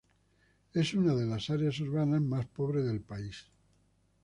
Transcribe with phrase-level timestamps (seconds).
[0.73, 3.45] Es una de las áreas urbanas más pobres del país.